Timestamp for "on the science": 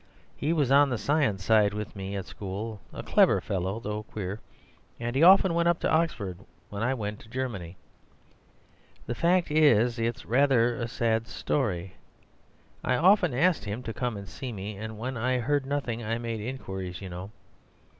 0.71-1.45